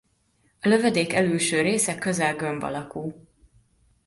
A 0.61 0.67
lövedék 0.67 1.13
elülső 1.13 1.61
része 1.61 1.95
közel 1.95 2.35
gömb 2.35 2.63
alakú. 2.63 3.13